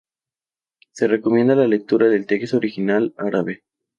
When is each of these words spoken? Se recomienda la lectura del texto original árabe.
Se 0.93 1.07
recomienda 1.07 1.53
la 1.53 1.67
lectura 1.67 2.07
del 2.09 2.25
texto 2.25 2.57
original 2.57 3.13
árabe. 3.19 3.61